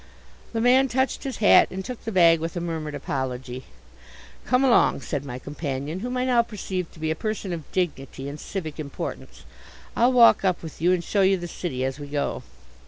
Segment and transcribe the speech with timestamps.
[0.53, 3.65] The man touched his hat and took the bag with a murmured apology.
[4.47, 8.27] "Come along," said my companion, whom I now perceived to be a person of dignity
[8.27, 9.43] and civic importance.
[9.95, 12.41] "I'll walk up with you, and show you the city as we go."